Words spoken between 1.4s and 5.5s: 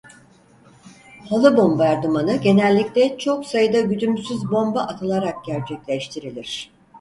bombardımanı genellikle çok sayıda güdümsüz bomba atılarak